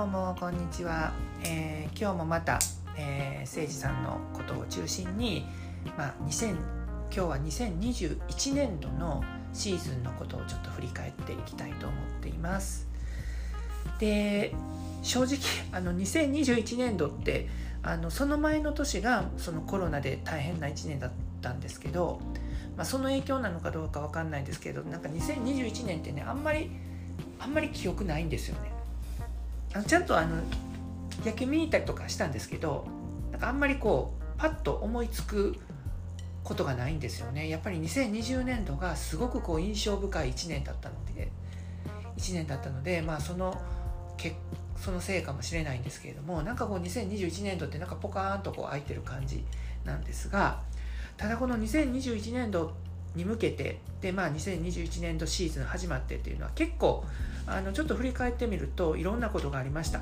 [0.00, 1.12] どうもこんにちは、
[1.44, 2.58] えー、今日もまた、
[2.96, 5.44] えー、誠司さんのことを中心に、
[5.98, 6.60] まあ、2000今
[7.10, 12.88] 日は2021年度のシーズンのことをちょっと振り返っていきたいと思っています。
[13.98, 14.54] で
[15.02, 15.38] 正直
[15.70, 17.46] あの2021年度って
[17.82, 21.10] あのその前の年がそのコロナで大変な1年だっ
[21.42, 22.22] たんですけど、
[22.74, 26.70] まあ、その影響なのかどうか分かんないですけどなんか2021年ってねあんまり
[27.38, 28.79] あんまり記憶ないんですよね。
[29.74, 30.36] あちゃんとあの
[31.24, 32.86] 野球見に行ったりとかしたんですけど
[33.30, 35.56] なんかあんまりこうパッと思いつく
[36.42, 37.48] ことがないんですよね。
[37.48, 41.30] やっぱり2020年度がすごくこう印象深い1年だったので
[42.16, 43.60] 1年だったのでまあその
[44.16, 44.34] け
[44.76, 49.44] そのせいかもしれないんですけれどもなんかこう2021年度ってなんかポカーンとこう空いてる感じ
[49.84, 50.60] なんですが
[51.16, 52.72] ただこの2021年度
[53.14, 57.04] に向けてでまあ2021年度シーズン始まってっていうのは結構
[57.50, 60.00] あのちょっと振り返ってみるといろんなことがありました。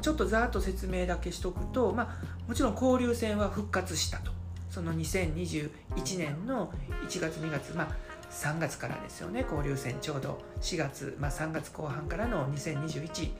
[0.00, 4.32] ちょっとざっと説明だけしとくと、まあ、もちろん交流戦は復活したと。
[4.70, 5.70] その2021
[6.18, 6.72] 年の
[7.08, 7.88] 1月2月まあ
[8.30, 9.96] 3月からですよね交流戦。
[10.00, 13.30] ちょうど4月、まあ、3月後半からの2021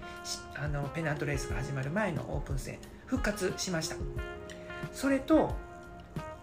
[0.56, 3.96] あのペナントレースが始まる前のオープン戦復活しました。
[4.92, 5.54] それと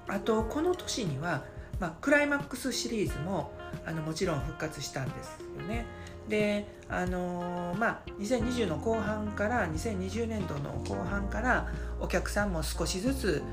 [0.07, 1.45] あとこの年には、
[1.79, 3.53] まあ、クライマックスシリーズも
[3.85, 5.85] あのもちろん復活したんですよね。
[6.31, 11.67] であのー、まあ2020の後半から2020年度の後半から
[11.99, 13.43] お客さんも少しずつ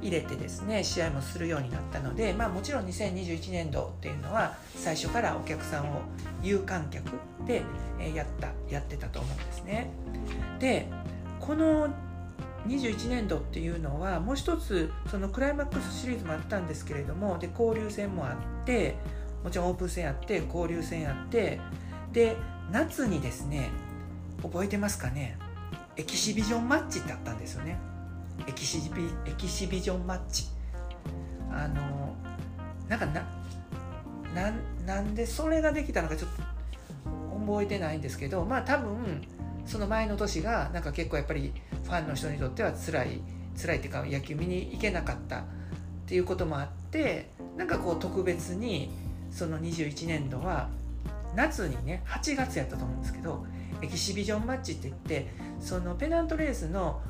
[0.00, 6.00] 入れてですね試合もするようになったので、まあ、もちろん2021年度っていうのは最初からお客さんを
[6.42, 7.04] 有観客
[7.46, 7.62] で
[8.14, 9.90] やったやってたと思うんですね。
[10.60, 10.88] で
[11.40, 11.88] この
[12.68, 18.96] 21年度っていうのはもう一つそのクライマックスシリーズもあったんですけれどもで交流戦もあって
[19.42, 21.58] もちろんオープン戦あって交流戦あって
[22.12, 22.36] で
[22.70, 23.70] 夏にですね
[24.42, 25.38] 覚えてますかね？
[25.96, 27.78] エキシビジョンマッチってあったんですよね。
[28.48, 30.46] エキシビエキシビジョンマッチ。
[31.52, 32.14] あの
[32.88, 33.22] なんかな
[34.34, 34.52] な
[34.86, 36.42] なんでそれができたのかちょっと
[37.46, 39.22] 覚えてないんですけどまあ多分
[39.66, 41.52] その前の年がなんか結構やっぱり
[41.84, 43.20] ファンの人にとっては辛い
[43.60, 45.42] 辛いっていうか野球見に行けなかったっ
[46.06, 48.90] ていうこともあってなんかこう特別に
[49.30, 50.68] その21年度は
[51.34, 53.44] 夏にね8月やったと思うんですけど
[53.82, 55.28] エキシビジョンマッチって言って
[55.60, 57.00] そのペナントレースの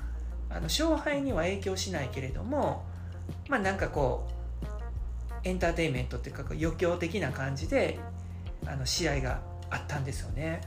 [0.48, 2.84] あの勝敗には影響しないけれども
[3.48, 4.40] まあなんかこう
[5.44, 7.98] エンターテインメントっていうか余興的な感じで
[8.66, 10.60] あの試合があったんですよね。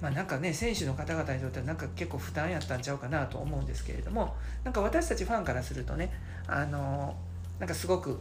[0.00, 6.12] まあ、なんかね選手の方々にとってはなんか結構負担やったんちゃうかなと思うんですけれどもなんか私たちファンからするとね
[6.48, 7.14] あの
[7.60, 8.18] なんかすごく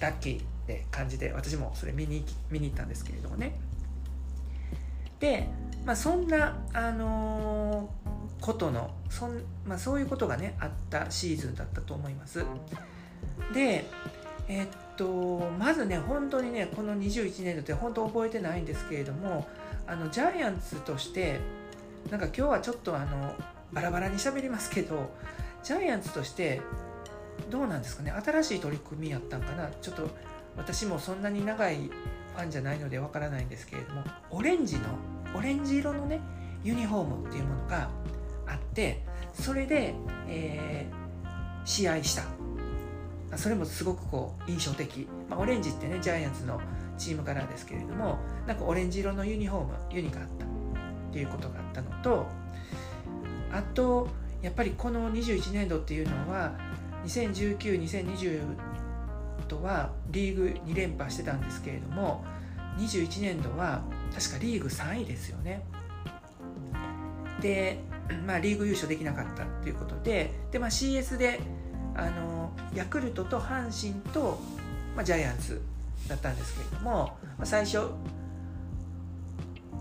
[0.00, 3.60] ラッキーで感じで私もそれ見に見に行ったんですけれどもね
[5.20, 5.48] で、
[5.84, 12.44] まあ、そんな、あのー、ことのそん、まあ、そういうことがねあったシーズンだったと思います。
[13.52, 13.84] で
[14.48, 19.46] えー、っとまずね本当にねこの21年度って本当覚えてないんですけれども
[19.86, 21.38] あのジャイアンツとして
[22.10, 23.34] なんか今日はちょっとあの
[23.72, 25.10] バラバラに喋りますけど
[25.62, 26.62] ジャイアンツとして
[27.50, 28.10] どうなんですかね？
[28.10, 29.68] 新しい取り組みやったんかな？
[29.82, 30.08] ちょっと
[30.56, 31.90] 私もそんなに長い
[32.34, 34.82] ファンじゃないのでわからないんですけれどもオレンジの
[35.36, 36.20] オレンジ色のね
[36.64, 37.90] ユニフォームっていうものが
[38.46, 39.02] あって
[39.32, 39.94] それで、
[40.28, 42.24] えー、試合した。
[43.36, 46.60] それもすごくこう印象的、まあ、オレンジってねジャイアンツの
[46.98, 50.50] チームカラーですけれどもなんかオレンジ色のユニフォームユニがあった。
[51.10, 52.26] っていうことがあったのと
[53.52, 54.08] あと
[54.42, 56.52] やっぱりこの21年度っていうのは
[57.04, 58.42] 20192020
[59.50, 62.24] とはリーグ2連覇してたんですけれども
[62.78, 63.82] 21年度は
[64.14, 65.64] 確かリーグ3位ですよね。
[67.40, 67.80] で、
[68.26, 71.40] まあ、リーグ優勝できなかったということでで、まあ、CS で
[71.96, 74.38] あのヤクルトと阪神と、
[74.94, 75.60] まあ、ジャイアンツ
[76.08, 77.78] だったんですけれども、まあ、最初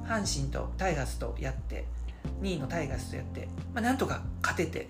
[0.05, 1.85] 阪神とタイガースとやって
[2.41, 4.87] 2位のタイガースとやって、まあ、なんとか勝てて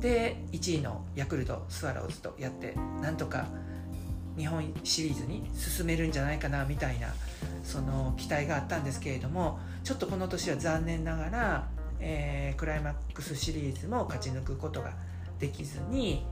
[0.00, 3.46] で1位のヤクルトスワローズとやってなんとか
[4.40, 7.08] 日本シリーズに進めるんじゃないかなみたいな
[7.62, 11.68] その期待があったんですけれどもちょっとこの年は残念ながら、
[12.00, 14.92] えー、クライマックスシリーズも勝ち抜くことが
[15.38, 16.24] できずに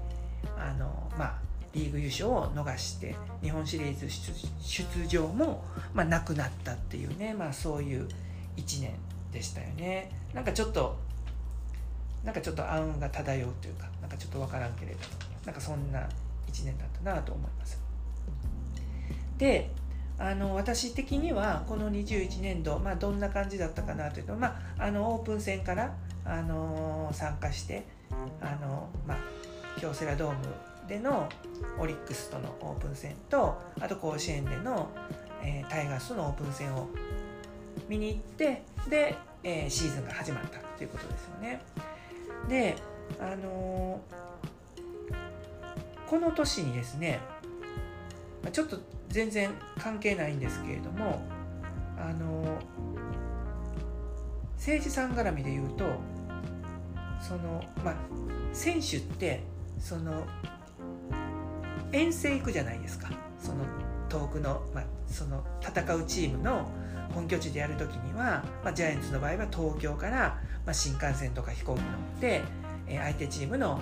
[0.57, 1.35] あの、まあ、
[1.75, 5.63] リーグ優勝を逃して日本シリーズ出場も、
[5.93, 8.09] まあ、なくなったっていうね、まあ、そういう
[8.57, 8.95] 1年
[9.33, 10.11] でしたよね。
[10.33, 10.97] なんかちょっと
[12.25, 14.99] なんかちょっと暗雲が漂うというかなんかちょっと分からんけれど
[15.45, 16.01] なんかそんな
[16.51, 17.88] 1年だったなと思います。
[19.39, 19.71] で
[20.19, 24.49] あの私的にはこの21年度、まあ、どんな感じだったかなというと、ま
[24.79, 25.95] あ、あのオープン戦から
[26.25, 27.85] あの参加して
[28.41, 29.19] あの、まあ、
[29.81, 30.39] 京セラドーム
[30.89, 31.29] での
[31.79, 34.89] オリックスとのオープン戦とあと甲子園での、
[35.43, 36.89] えー、タイガースとのオープン戦を
[37.89, 39.15] 見に行ってで、
[39.45, 41.61] えー、シーズンが始まったということですよね。
[42.49, 42.77] で
[43.21, 47.21] あのー、この年にですね
[48.53, 51.23] ちょっと全然関係ないんですけれども
[51.99, 52.59] あの
[54.57, 55.85] 政治さん絡みで言うと
[57.21, 57.95] そのまあ
[58.53, 59.43] 選手って
[59.79, 60.27] その
[61.93, 63.09] 遠征行くじゃないですか
[63.39, 63.65] その
[64.09, 66.71] 遠くの,、まあ、その戦うチームの
[67.15, 72.43] 本拠地でやる時には、まあ、ジャイアンツの場合は東京から、まあ、新幹線とか飛行機乗って、
[72.87, 73.81] えー、相手チームの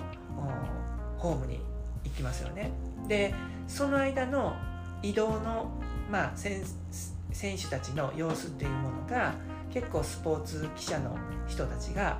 [1.17, 1.59] ホームに
[2.03, 2.71] 行きますよね。
[3.07, 3.33] で
[3.67, 4.55] その間の
[5.03, 5.69] 移動の、
[6.09, 6.63] まあ、選
[7.57, 9.35] 手たちの様子っていうものが
[9.71, 11.17] 結構スポーツ記者の
[11.47, 12.17] 人たちが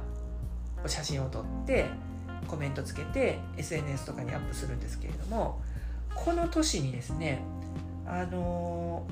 [0.85, 1.85] 写真を撮って
[2.47, 5.61] コメントつけて SNS とかにアップするんですけれども
[6.15, 7.41] この年にですね
[8.05, 9.05] あの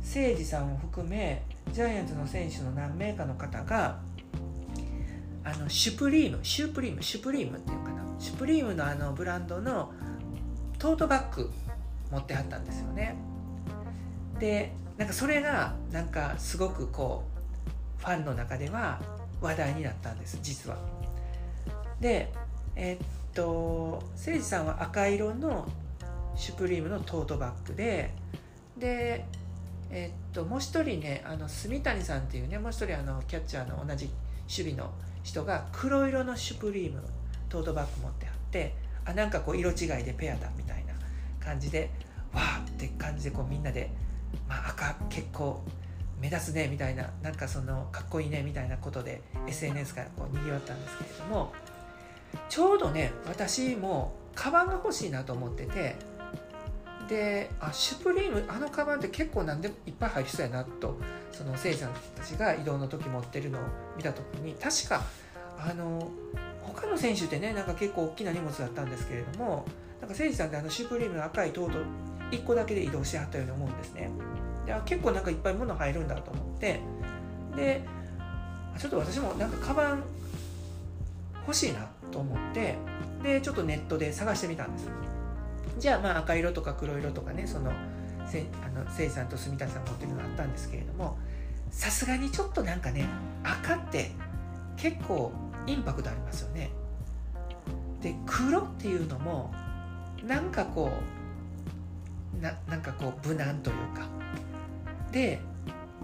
[0.00, 1.42] 誠司さんを含め
[1.72, 4.00] ジャイアンツの選手の何名かの方が
[5.44, 9.92] あのシュプリームシュプリームシュプリームっていうかなシュプリームのあのブランドの
[10.78, 11.50] トートバッグ
[12.10, 13.16] 持ってはったんですよね。
[14.38, 17.24] でなんかそれがなんかすごくこ
[17.98, 19.00] うファンの中では
[19.40, 20.76] 話題になったんです実は。
[22.00, 22.32] で
[22.76, 22.98] えー、っ
[23.34, 25.68] と誠司さんは赤色の
[26.36, 28.14] シュプリームのトートバッグで
[28.76, 29.24] で
[29.90, 34.06] えっともう一人ねあの住谷さんっていうねもう一人あのキャッチャーの同じ
[34.48, 34.92] 守備の
[35.24, 37.02] 人が黒色のシュプリーム
[37.48, 38.74] トートバッグ持ってあって
[39.08, 40.92] あなんかこう色違いでペアだみたいな
[41.40, 41.90] 感じで
[42.34, 43.90] わーって感じでこうみんなで、
[44.46, 45.62] まあ、赤結構
[46.20, 51.52] 目立つねみたいななんかそのかっこいいねみたいなことで SNS からこうにぎわったんですけれども
[52.50, 55.96] ちょうどね私もカバンが欲しいなと思ってて
[57.08, 60.98] であシュプリームあのカバンって結構何でもいっぱい入りそうやなと
[61.32, 63.62] そのせいさんたちが移動の時持ってるのを
[63.96, 65.02] 見た時に確か
[65.58, 66.10] あの
[66.74, 69.66] 他の選手ってねなんか結構大きな荷物だったんですけれども
[70.00, 71.78] なんかせいさんってあのシュプリームの赤いトート
[72.30, 74.10] 1個だけで移動しはったように思うんですね。
[74.66, 76.80] で結構なんかいっぱい物入るんだと思って
[77.56, 77.82] で
[78.78, 80.02] ちょっと私もなんかカバン
[81.46, 82.76] 欲しいなと思って
[83.22, 84.88] でちょっとネットで探してみたんです。
[85.78, 87.72] じゃあまあ赤色とか黒色とかねその
[88.26, 91.16] せあのせいさんと住谷さん持ってるのあったんですけれども
[91.70, 93.06] さすがにちょっとなんかね
[93.42, 94.10] 赤って
[94.76, 95.32] 結構
[95.68, 96.70] インパクトありますよね。
[98.00, 99.52] で黒っていうのも
[100.26, 100.90] なんかこ
[102.38, 104.06] うななんかこう無難というか。
[105.12, 105.40] で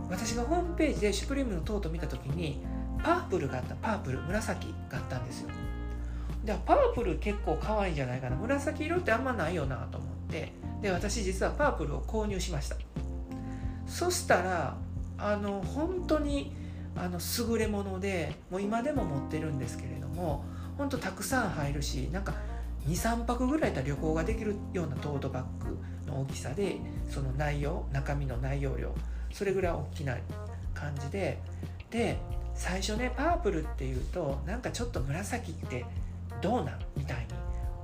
[0.09, 2.65] 私がホームページでシュプリームのトート見た時に
[3.03, 5.51] パープルがあったパープル紫があったんですよ。
[6.45, 8.37] でパープル結構可愛いんじゃないかな。
[8.37, 10.53] 紫色ってあんまないよなと思って。
[10.83, 12.77] で私実はパープルを購入しました。
[13.87, 14.77] そしたら
[15.17, 16.55] あの本当に
[16.97, 17.19] あの
[17.51, 20.45] 優れものでもう今でも持ってるんですけれども
[20.79, 22.35] 本当たくさん入るしなんか
[22.87, 26.77] 23泊ぐらいた旅行ができるようなトートバッグの大きさで
[27.11, 28.95] その内容中身の内容量
[29.33, 30.17] それぐらい大きな
[30.75, 31.39] 感じで
[31.91, 32.19] で
[32.55, 35.85] 最初ねパープルっていうとなんかちょっと紫って
[36.41, 37.25] どうなんみたいに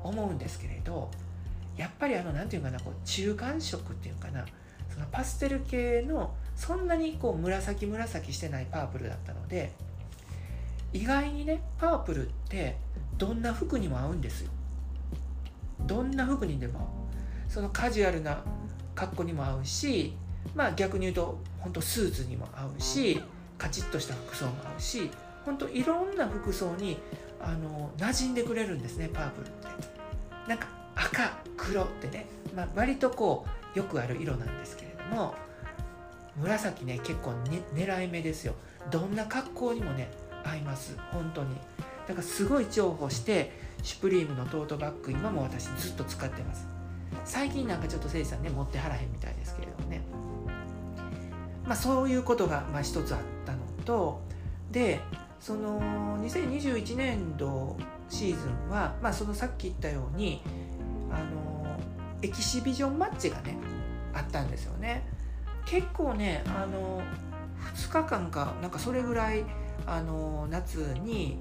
[0.04, 1.10] 思うんですけれど
[1.76, 4.44] やっぱりあの何て言うかなこう中間色っていうかな
[4.92, 9.72] そのパステル系のそんなにこう紫紫してないパープルだったので
[10.92, 12.76] 意外にねパープルって
[13.16, 14.50] どんな服にも合うんですよ。
[15.86, 17.08] どんな服にでも
[17.48, 18.44] そのカジュアルな
[18.94, 20.14] 格好にも合うし
[20.54, 23.22] まあ逆に言うと本当スーツにも合うし
[23.56, 25.10] カチッとした服装も合うし
[25.46, 26.98] 本当いろんな服装に
[27.40, 29.68] あの馴染んでくれるんですねパープルって。
[30.46, 35.34] なんか赤黒ってね、まあ、割とこうよくある色なんですけれども
[36.36, 38.54] 紫ね結構、ね、狙い目ですよ。
[38.90, 40.10] どんな格好にもね
[40.44, 40.96] 合います。
[41.12, 41.54] 本当に。
[42.06, 46.66] だからすごい重宝してシュプリームのトートバッグ今も私ずっと使ってます。
[47.24, 50.00] 最近なんかちょっとせいさんね持ってはらへんみたいですけれどもね。
[51.66, 54.22] まあそういうことがまあ一つあったのと
[54.70, 55.00] で
[55.40, 55.80] その
[56.20, 57.76] 2021年度
[58.08, 60.42] シーズンは、まあ、そのさっき言ったように
[61.10, 61.78] あの
[62.22, 63.56] エキシビジョンマッチがね
[64.12, 65.06] あったんですよね。
[65.70, 67.00] 結構ねあの
[67.76, 69.44] 2日間かなんかそれぐらい
[69.86, 71.38] あの夏に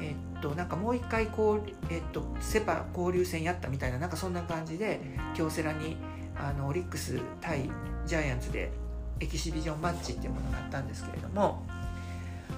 [0.00, 5.00] えっとなんかもう一回こう、えっと、セパ交流戦やったみたいななんかそんな感じで
[5.34, 5.96] 京セラに
[6.36, 7.68] あのオリックス対
[8.06, 8.70] ジャイアンツで
[9.18, 11.66] エキシビジョンマッチっていうものがあったんですけれども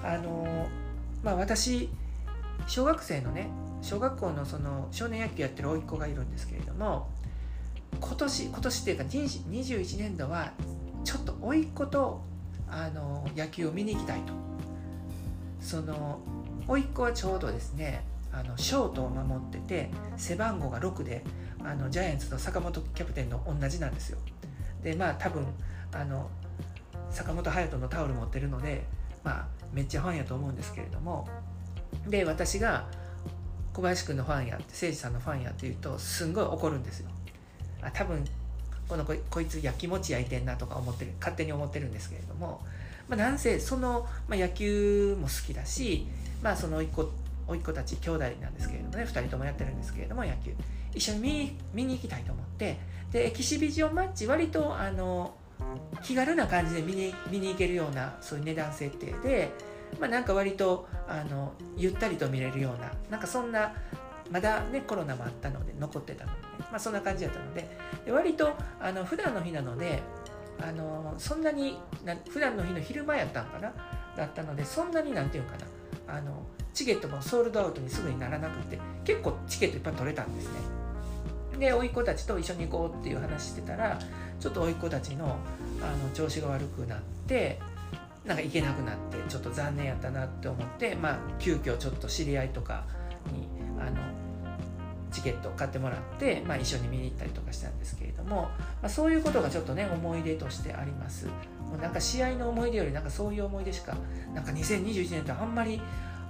[0.03, 0.67] あの
[1.23, 1.89] まあ私
[2.67, 3.49] 小学生のね
[3.81, 7.09] 小学校のその少年野球やってる甥っ子がいるんですけれども
[7.99, 10.51] 今年今年っていうか21年度は
[11.07, 12.21] ちょっと甥っ子と
[12.69, 14.33] あの野球を見に行きたいと。
[15.61, 16.19] その
[16.67, 21.23] 甥っ子はちょうどですねあのショートを守ってて背番号が6で
[21.63, 24.17] あのジャイアンツの坂本キャプテンの同じなんですよ。
[24.83, 25.45] でまあ多分
[25.93, 26.29] あの
[27.09, 28.83] 坂本勇人のタオル持ってるので
[29.23, 31.25] まあめっちゃファンやと思うんですけれども。
[32.05, 32.85] で私が
[33.73, 37.09] 小林君のファンやって誠司さんのファンやって言うとすんごい怒るんですよ。
[37.81, 38.25] あ多分
[38.87, 42.61] このこいつやきもち焼いてんなとか思ってる勝手に思ってるんですけれども、
[43.09, 46.07] まあ、なんせその、まあ、野球も好きだし、
[46.41, 47.11] まあ、その甥っ子
[47.47, 50.53] 甥っ子たち兄弟なんですけれどもね2人ともやってるんですけれども野球。
[50.93, 52.77] 一緒に見に見に行きたいと思って
[53.11, 55.35] でエキシビジョンマッチ割とあの
[56.03, 59.51] 気軽な感じで見に見に行けるようなそういう値段設定で、
[59.99, 63.73] まあ、なんか割とあのゆったりと見れるようななんかそんな
[64.31, 67.67] まだねコロナもあったので残ってたので、ね、まあ、そんな感じだったので。
[68.05, 70.01] で割とあの普段の日なので
[70.59, 73.73] あのそんなにな普段の日の昼間やったんかな？
[74.15, 76.17] だったのでそんなになんていうかな。
[76.17, 80.59] あのチケットもソールドアウトにすぐにならなくて結構チケットいっぱい取れたんですね。
[81.59, 83.99] で甥っ子たちと一緒に行こうっていう話してたら
[84.39, 85.37] ちょっと甥っ子たちの
[85.81, 87.59] あの調子が悪くなって
[88.25, 92.85] なんか行けなくなってちょっと残念やったなって思ってまあ急遽ちょっと知り合いとか
[93.31, 93.47] に
[93.79, 93.97] あの
[95.11, 98.49] チケットを買ってもらって、まあ、一緒に見に行ったりとかしたんですけれども、ま
[98.83, 101.27] あ、そういうことがちょっとね思い出としてあります。
[101.27, 103.95] もうなんか試合の思い出よりなんかそういう思い出しか
[104.33, 105.81] なんか2021年ってあんまり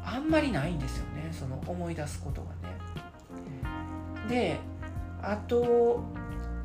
[0.04, 2.76] あんまりないんですよねその思い出すことがね。
[4.28, 4.60] で
[5.22, 6.04] あと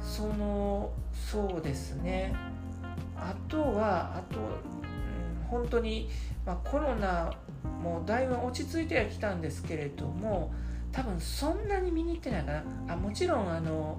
[0.01, 2.35] そのそうですね。
[3.17, 6.11] あとはあと、うん、本当に、
[6.45, 7.33] まあ、コロナ
[7.83, 10.53] もだいぶ落ち着いてはきたんですけれども
[10.93, 12.63] 多分そんなに見に行ってないかな。
[12.89, 13.99] あもちろんあの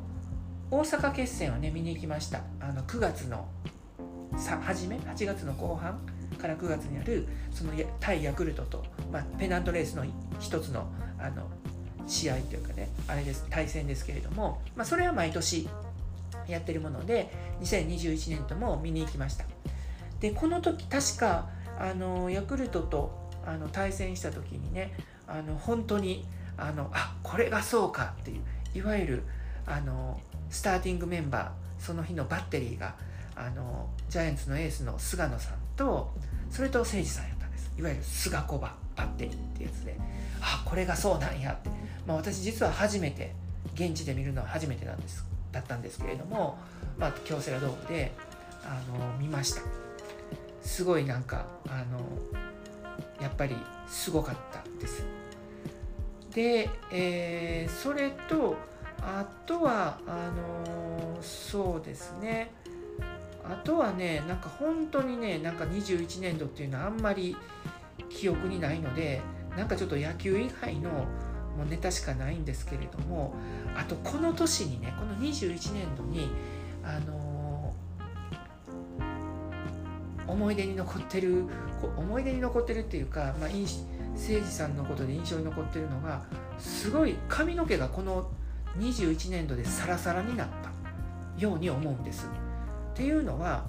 [0.70, 2.42] 大阪決戦はね見に行きました。
[2.60, 3.48] あの9月の
[4.62, 6.00] 初め？8月の後半？
[6.38, 10.04] から9月にあるその対ヤクルトと、まあ、ペナントレースの
[10.40, 10.88] 一つの
[11.20, 11.48] あの
[12.06, 13.46] 試合というかねあれです。
[13.50, 15.68] 対戦ですけれども、まあ、それは毎年
[16.48, 17.32] やってるもので
[17.62, 19.46] 2021年とも見に行きました。
[20.20, 24.94] でこの時確かあのヤクルトとあの対戦した時にね
[25.28, 26.26] あの本当に
[26.58, 28.42] あのあこれがそうかっていう
[28.78, 29.24] いわゆる
[29.66, 30.20] あの
[30.50, 32.96] スターティングメンバーその日のバッテリーが
[33.36, 36.14] あのジャイアンツのエースの菅野さんと
[36.50, 37.72] それと誠司さんやったんです。
[37.78, 39.98] いわゆる菅小ババッテリーってやつで。
[40.44, 41.70] あこれがそうなんやって、
[42.06, 43.34] まあ、私実は初めて
[43.76, 46.58] 現地で見るのは初めてなんですだったんですけれども、
[46.98, 48.12] まあ、京セラドームで
[48.66, 49.62] あの見ました。
[50.62, 52.00] すごいなんかあの
[53.22, 53.56] やっぱり
[53.88, 55.06] すごかったです。
[56.34, 58.56] で、えー、それと
[59.02, 62.52] あとはあのそうですね。
[63.44, 67.36] あとはねなんか本当にねなんか21年度っていうのはあんまり
[68.10, 69.22] 記憶にないので
[69.58, 73.36] なんかちょっと野球以外のもうネタしかないんですけれども
[73.76, 76.30] あとこの年にねこの21年度に
[76.84, 81.46] あのー、思い出に残ってる
[81.98, 83.50] 思い出に残ってるっていうか、まあ、
[84.14, 86.24] 誠司さんのことで印象に残ってるのが
[86.58, 88.30] すごい髪の毛がこの
[88.78, 92.28] 21年度でサラサラになったように思うんです。
[92.94, 93.66] っていうのは、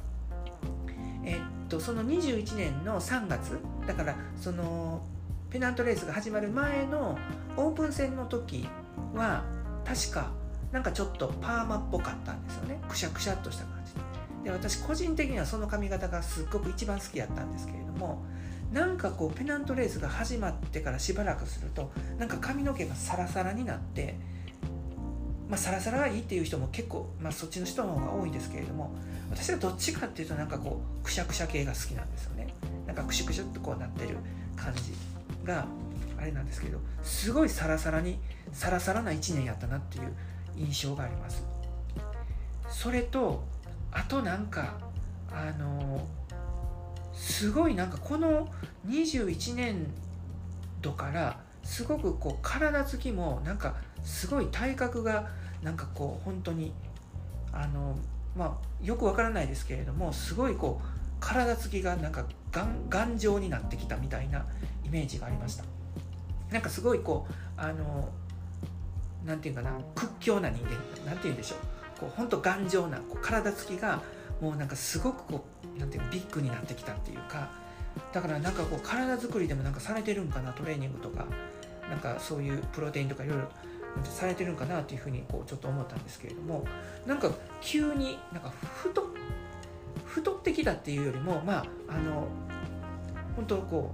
[1.25, 5.03] えっと、その21年の3月だからその
[5.51, 7.19] ペナントレースが始まる前の
[7.57, 8.69] オープン戦の時
[9.15, 9.45] は
[9.85, 10.31] 確か
[10.73, 13.93] なんかちょっとパーマっぽかったんですよねくしゃくしゃっとした感じ
[14.45, 18.25] で私個人的にはその髪型がすっごく一番好きやったんですけれども
[18.75, 24.17] なんかこうペナントレースが始まってからしばらくするとなんか髪の毛がサラサラになって
[25.49, 28.95] まあ、サラサラがいいっていう人も結構、まあ、そっちの人の方が多いんですけれども
[29.31, 32.55] 私はどっちかっていうとなんかこうくしゃくしゃ系が好きなんですよね。
[32.87, 34.17] なんかくしゅくしゅっとこうなってる
[34.57, 34.93] 感じ
[35.45, 35.67] が
[36.19, 38.19] あれなんですけどすごいサラサラに
[38.53, 40.13] サラサラな1年やったなっていう
[40.57, 41.45] 印象があります。
[42.69, 43.45] それと
[43.93, 44.79] あとなんか
[45.31, 46.07] あの
[47.15, 48.49] すごいなんかこの
[48.87, 49.87] 21年
[50.83, 55.29] 度からすごくこう体つきもなんかすごい体格が
[55.63, 56.73] なんかこう本当に
[57.53, 57.97] あの
[58.37, 60.87] まあよくわからないですけれどもすごいこう
[61.21, 62.27] 体つきがなんか
[62.91, 64.45] 頑丈になってきたみたいな
[64.85, 65.65] イメージがありました。
[66.51, 68.11] なんかすごいこうあの
[69.25, 70.73] なんていうかな屈強な人間
[71.07, 71.59] なんて言うんでしょう。
[72.01, 74.03] こう本当頑丈なこう体つきが
[74.41, 75.45] もうなんかすごくこ
[75.77, 77.51] うなんていうビッグになってきたっていうか
[78.13, 81.27] だからなんかこう体作りでもなんかされてるんかなトレーニングとか
[81.89, 83.49] なんかそういうプロテインとかいろいろ
[84.05, 86.65] されてるんかなっていうふうにこうちょっと思ったんですけれども
[87.07, 89.07] なんか急になんか太
[90.05, 92.27] 太ってきたっていうよりもまああの
[93.37, 93.93] 本当こ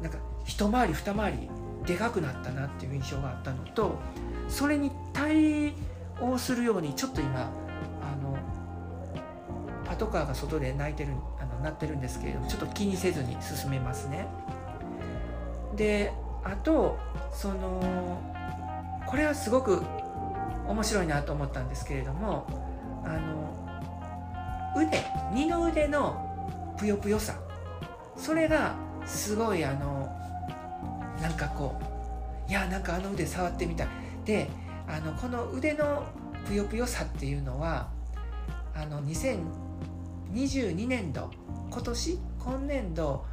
[0.00, 1.48] うなんか一回り二回り
[1.86, 3.98] でかくなったなっていう印象があったのと
[4.48, 5.72] それに対
[6.20, 7.50] 応するようにちょっと今
[9.96, 14.26] パトカーが外で泣いてるあの鳴ってるんですけれどもちょっと気にせずに進めますね。
[15.74, 16.12] で
[16.44, 16.98] あと
[17.32, 18.20] その
[19.06, 19.82] これはすごく
[20.68, 22.46] 面白いなと思ったんですけれども
[23.04, 27.34] あの腕二の腕のぷよぷよさ
[28.18, 28.74] それが
[29.06, 30.14] すごいあの
[31.22, 31.74] なんかこ
[32.46, 33.88] ういやなんかあの腕触ってみたい
[34.26, 34.50] で
[34.86, 36.04] あのこの腕の
[36.46, 37.88] ぷよぷよさっていうのは
[38.74, 39.00] あの
[40.36, 41.30] 2022年度
[41.70, 43.24] 今年今年度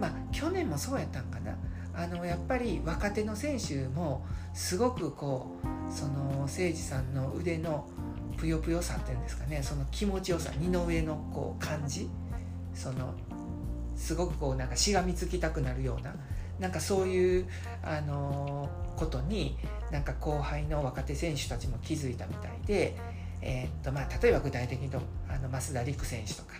[0.00, 1.56] まあ去年もそうやったんかな。
[1.94, 7.88] あのやっぱり若手の選手もすごくこうその誠司さんの腕の
[8.36, 9.62] ぷよぷよさっていうんですかね。
[9.62, 12.08] その気持ちよさ二の上のこう感じ。
[12.74, 13.14] その
[13.96, 16.14] すごくこうなんかしがみつきたくなるような
[16.58, 17.46] なんかそういう、
[17.82, 19.56] あのことに
[19.92, 22.96] なんか後輩の若手選手たちも気づいたみたいで、
[23.40, 26.54] えー、っとまあ、例えば具体的にとあの増田陸選手とか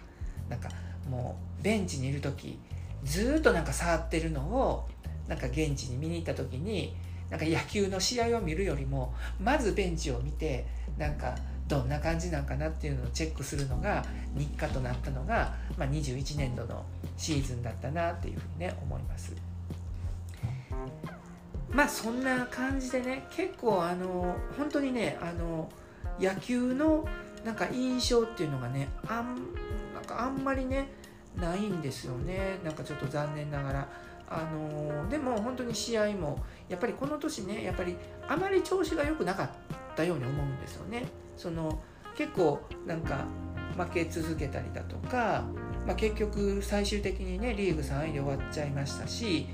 [0.48, 0.68] なんか
[1.10, 2.58] もうベンチにいる時
[3.04, 4.88] ずっとなんか触ってるのを
[5.26, 6.96] なんか現地に見に行った時に
[7.30, 10.66] なんか野球の試合を見るよりもまずベンチを見て
[10.96, 11.36] なんか
[11.68, 14.04] どんな感じなんかなっていうのをチェックするのが
[14.34, 16.84] 日課となったのが、まあ、21年度の
[17.18, 19.34] シーズンだったなっていうふうにね思います。
[21.70, 25.70] まあそんな感じでね結構あの本当にねあの
[26.18, 27.06] 野球の
[27.44, 29.36] なんか印象っていうのがねあん
[29.94, 30.88] なんかあんまりね
[31.36, 33.88] ないんですよねなんかちょっと残念ながら。
[34.30, 37.96] あのでも本当に試合もやっぱりこの年ねやっぱり
[38.28, 39.50] あまり調子が良くなかっ
[39.96, 41.06] たように思うんですよね。
[41.34, 41.80] その
[42.14, 43.24] 結構なんか
[43.76, 45.44] 負け続けたりだとか、
[45.86, 49.46] まあ、結局最終的にねリーグ3位で終わっちゃいましたし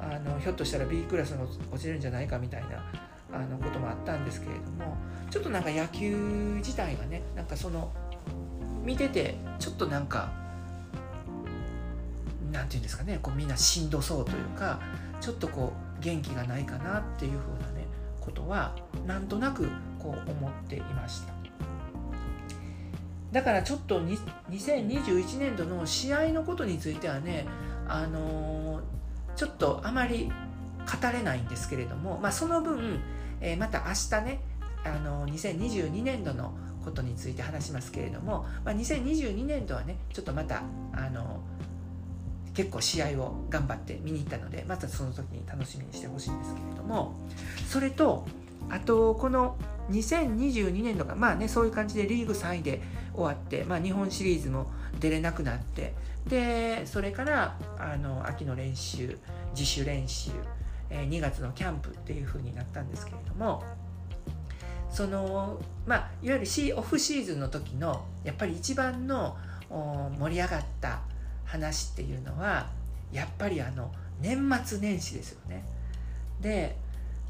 [0.00, 2.82] あのひょっとしたら B クラスの落ちるんじゃないかみたいな
[3.32, 4.96] あのこともあったんですけれども
[5.30, 7.92] ちょっとなんか野球自体がねなんかその
[8.84, 10.30] 見ててちょっとなんか
[12.50, 14.80] なんていうんですかねこうみんなしんどそうというか
[15.20, 17.86] ちょっとこう元気がないかなっていうふうなね
[18.20, 18.74] ことは
[19.06, 21.38] なんとなくこう思っていました。
[23.32, 27.46] だからちょっと2021年度の試合のことについてはね
[27.86, 28.80] あのー、
[29.36, 30.32] ちょっとあまり
[30.88, 33.00] 語れないんですけれども、まあ、その分、
[33.40, 34.40] え、また明日ね
[34.84, 36.52] あの、2022年度の
[36.84, 41.40] ことについて話しますけれども、まあ、2022年度はねちょっとまたあの
[42.54, 47.14] 結構試合を頑張って見に行ったのでまたその時に楽しみにしてほしいんですけれども
[47.68, 48.26] それと
[48.70, 49.56] あとこの
[49.90, 52.82] 2022年度がまあねそういう感じでリーグ3位で
[53.14, 54.70] 終わって、まあ、日本シリーズも
[55.00, 55.94] 出れなくなって
[56.28, 59.18] でそれからあの秋の練習
[59.54, 60.30] 自主練習、
[60.90, 63.62] え、2月のキャンプっていう風になったんですけれども
[64.90, 69.36] そのまあいわゆるシオフシーズンの時のやっぱり一番の
[70.18, 71.00] 盛り上がった
[71.44, 72.68] 話っていうのは
[73.12, 75.64] やっぱりあの年末年始ですよね。
[76.40, 76.76] で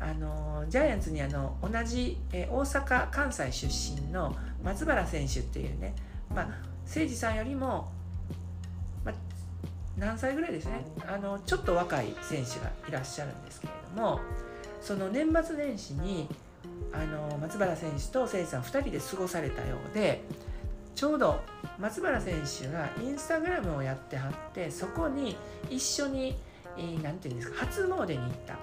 [0.01, 5.95] あのジャイアンツにあの同じ、え大阪関西出身の松原選手っていうね、
[6.33, 6.45] まあ、
[6.85, 7.91] 誠司さんよりも、
[9.99, 10.85] 何歳ぐらいですね？
[11.07, 14.21] あのちょっと若い選手がいらっしゃるんですけれども
[14.81, 16.29] その年末年始に
[16.93, 20.23] あの松原選手と誠司さん2人で過ごされたようで
[20.95, 21.41] ちょうど
[21.79, 25.37] 松原選手がインスタグラムをやってはってそこに
[25.71, 26.37] 一緒に
[27.03, 28.57] 何、て言うんですか初詣に行った。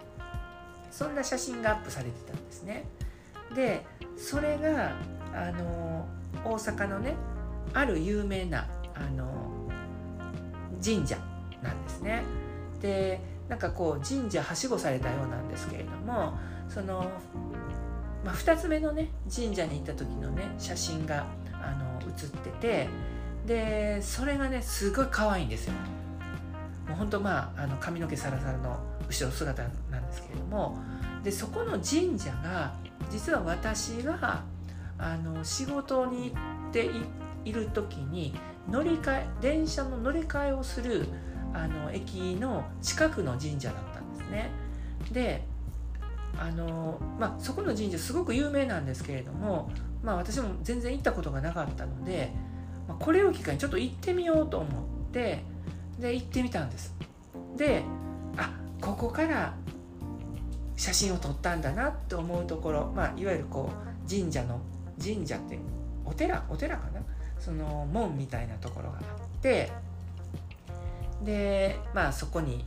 [0.89, 2.85] そんな写真がアップされてたんですね。
[3.53, 3.85] で
[4.17, 4.95] それが
[5.33, 6.07] あの
[6.45, 7.15] 大阪のね
[7.73, 9.44] ある有名なあの
[10.85, 11.17] 神社
[11.63, 12.23] なんですね。
[12.81, 13.19] で
[13.49, 16.33] なんかこう神社はしごされたようなんですけれども
[16.69, 17.09] その、
[18.23, 22.89] まあ、2つ目のね神社に行った時のね写真があの写ってて
[23.45, 25.73] でそれがねすごい可愛いんですよ。
[26.87, 30.77] もうほんとまああの髪の毛サラサラの後ろ姿なんですけれども
[31.23, 32.73] でそこの神社が
[33.09, 34.43] 実は私が
[34.97, 36.89] あの仕事に行って
[37.43, 38.33] いる時に
[38.69, 41.07] 乗り換え電車の乗り換えをする
[41.53, 44.49] あの駅の近くの神社だったんですね。
[45.11, 45.45] で
[46.37, 49.71] あの、まあ、そこの神社すごく有名なんですけれども、
[50.03, 52.31] まあ、私も全然行ったことがなかったので、
[52.87, 55.43] まあ、これを機会にちょっと行ってみようと思って
[55.99, 56.93] で行ってみたんです
[57.55, 57.83] で
[58.37, 58.51] あ
[58.81, 59.55] ここから
[60.75, 64.59] 写真を撮ったんだなって思うところ、まあ、いわゆるこう神社の
[65.01, 65.57] 神社って
[66.03, 67.01] お寺お寺かな
[67.45, 69.71] その門みたいなところがあって
[71.23, 72.65] でまあそこに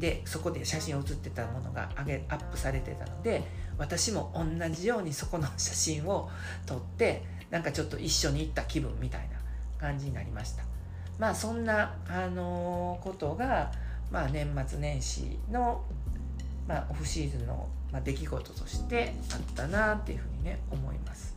[0.00, 3.44] でそこで写真を写ってたものが上げアップされてたので
[3.76, 6.30] 私も同じようにそこの写真を
[6.64, 9.36] 撮ってなんかちょっと一緒に行った気分みたいな
[9.78, 10.64] 感じになりました。
[11.18, 13.70] まあそんな、あの、ことが、
[14.10, 15.84] まあ、年末年始の、
[16.66, 21.36] まあ、オフシーズンの、ま、出来事としてあったなっていうふうにね思います。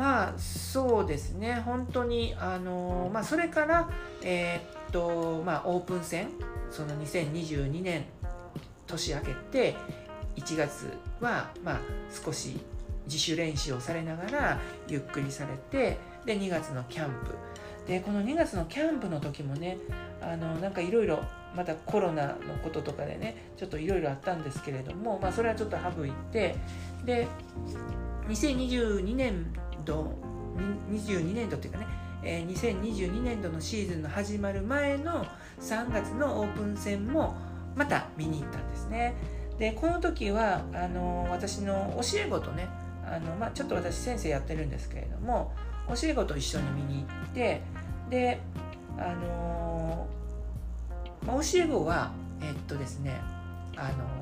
[0.00, 1.62] まあそうですね。
[1.66, 3.90] 本当にあの、まあそれから
[4.22, 6.30] えー、っとまあオープン戦
[6.70, 8.06] その2022年
[8.86, 9.76] 年明けて
[10.36, 10.86] 1月
[11.20, 12.58] はまあ少し
[13.04, 14.58] 自主練習をされながら
[14.88, 17.34] ゆっくりされてで2月のキャンプ。
[17.86, 19.76] でこの2月のキャンプの時もね
[20.22, 21.22] あのなんかいろいろ
[21.54, 26.56] またコロナのこととかでねちょっといろいろあったんですけれども、まあ、それはちょっと省いて
[27.04, 27.26] で
[28.28, 29.52] 2022年
[29.84, 30.12] 度
[30.90, 31.86] 22年度っていうかね、
[32.22, 35.26] 2022年度のシーズンの始まる前の
[35.60, 37.34] 3月のオープン戦も
[37.74, 39.14] また見に行ったんですね。
[39.58, 42.68] でこの時はあの私の教え子とね
[43.04, 45.52] あの、まあ、ちょっと私先生やってるんですけれども
[45.88, 47.60] 教え子と一緒に見に行って
[48.08, 48.40] で
[48.98, 50.06] あの、
[51.26, 53.20] まあ、教え子はえっとですね
[53.76, 54.20] あの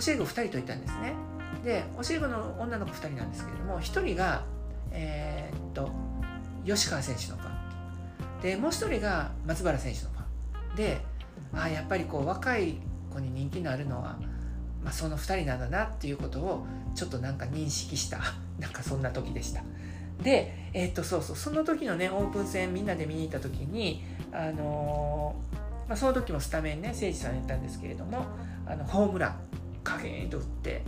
[0.00, 1.14] 教え子2人といたんですね。
[1.62, 4.44] で教え子の女の子2人なんですけれども1人が
[4.90, 5.90] えー、っと
[6.64, 8.40] 吉川選手のファン。
[8.42, 10.76] でもう1人が松原選手のファン。
[10.76, 11.00] で
[11.52, 12.78] あやっぱりこう若い
[13.12, 14.18] 子に人気のあるのは、
[14.82, 18.18] まあ、その2人なんだなっていうことをちょっとなんか認識した。
[18.58, 19.62] なんかそんな時でした。
[20.22, 28.26] で、えー、っとそうそうその時のねオープン戦みんなで見に行った時に、あのー、まあ、その時もスタメンね誠司さん言ったんですけれども
[28.66, 29.36] あのホームラン
[29.84, 30.82] カゲーンと打って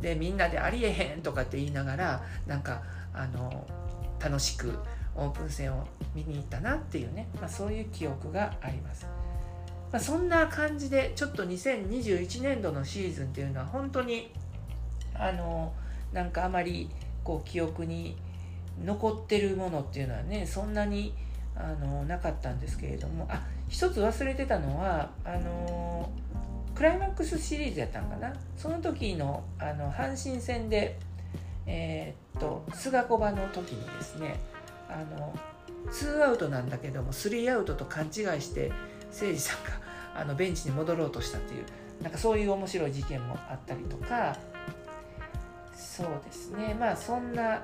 [0.00, 2.82] でみんなでありえへんとかって言いながらなんか
[3.14, 3.66] あの
[4.18, 4.78] 楽しく
[5.14, 9.06] オープン戦を見に行ったなっていうね、まあ、そういう記憶があります。
[9.92, 14.32] まあ、そんな感じでちょっと2021年度のシーズンっていうのは本当に
[15.14, 15.74] あの
[16.14, 16.88] なんかあまり
[17.22, 18.16] こう記憶に
[18.82, 21.12] 残ってるものっていうのはねそんなに
[21.54, 23.26] あのなかったんですけれども。
[23.30, 26.10] あ一つ忘れてたのはあの
[26.74, 28.34] クライマックスシリーズやったんかな。
[28.56, 30.98] その時のあの阪神戦で
[31.66, 34.38] えー、っと菅小場の時にですね
[34.90, 35.34] あの
[35.90, 38.70] 2アウトなんだけども3アウトと勘違いして
[39.10, 39.70] 誠司さんが
[40.20, 41.64] あのベンチに戻ろうとしたっていう
[42.02, 44.36] なんかそういう面白い事件もあったりとか。
[45.74, 46.74] そうですね。
[46.78, 47.62] まあそんな、うん、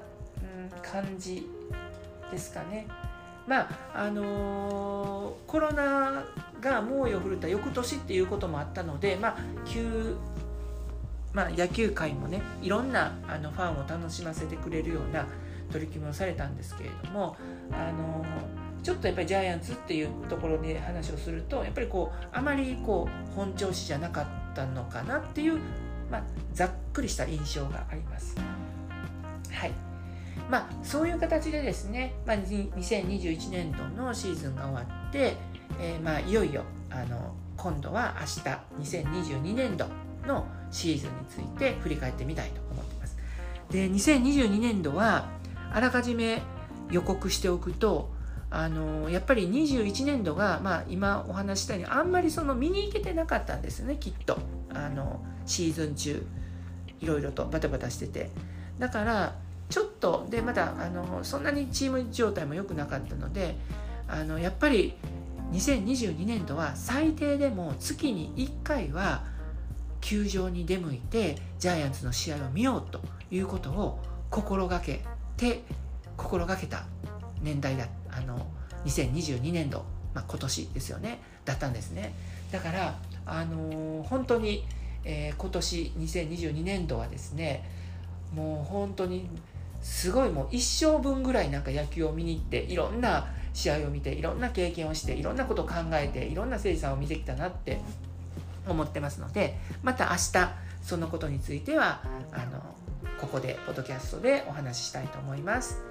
[0.82, 1.48] 感じ
[2.30, 2.86] ですかね。
[3.48, 6.24] まああのー、コロナ
[6.60, 10.16] が猛威を振るった翌年っていうこともあったので、まあ、球
[11.32, 15.26] まあ、野球界もねいろんなあのファンを楽しませてくれるような
[15.70, 17.36] 取り組みをされたんですけれども
[17.70, 18.24] あの
[18.82, 25.58] ちょっとやっぱりジャイアンツっていうところで話をするとやっぱりこうあまりこう本調子じゃなかったのかなっていう、
[26.10, 26.22] まあ、
[26.54, 28.36] ざっくりした印象があります。
[29.52, 29.87] はい
[30.48, 35.36] まあ、そういう形でですね、まあ、2021年度のシーズンが終わって、
[35.78, 38.26] えー、まあいよいよあの今度は明
[38.80, 39.86] 日2022年度
[40.26, 43.16] のシーズンについて振り返ってみたいと思ってます。
[43.70, 45.28] で2022年度は
[45.72, 46.40] あらかじめ
[46.90, 48.10] 予告しておくと
[48.50, 54.38] あのやっぱり21年度が、まあ、今お話したようにあんまりその見に行けてなかったんですねきっと
[54.72, 56.26] あのシーズン中
[57.00, 58.30] いろいろとバタバタしてて
[58.78, 59.34] だから
[60.00, 63.56] とでまだあのそんなにチーム状態も良くなかったので
[64.06, 64.94] あのやっぱり
[65.52, 69.24] 2022年度は最低でも月に1回は
[70.00, 75.02] 球場に出向いてジャイアンツの試合を見ようということを心がけ
[75.36, 75.62] て
[76.16, 76.84] 心がけた
[77.42, 78.46] 年代だあの
[78.84, 79.84] 2022年度、
[80.14, 82.14] まあ、今年ですよねだったんですね。
[82.52, 84.64] だからあのー、本当に、
[85.04, 87.68] えー、今年2022年度はですね
[88.34, 89.28] もう本当に
[89.80, 97.80] すごいもう一生分ぐらいなんか野球を見に行っていろんな試合を見ていろんな経験をしていろんなことを考えていろんな誠司さんを見てきたなって
[98.66, 100.50] 思ってますのでまた明日
[100.82, 102.62] そのことについてはあの
[103.20, 105.82] ここでポッドキャストでお話ししたいと思います。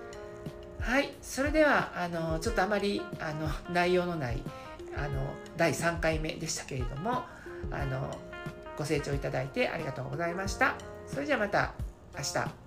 [0.80, 4.42] はい、それではあのちょっとあまりあの内容のない
[4.96, 7.24] あの第3回目でしたけれども
[7.72, 8.18] あの
[8.78, 10.76] ご清聴いただいてありがとうございました。
[11.08, 11.74] それじゃあまた
[12.16, 12.67] 明日。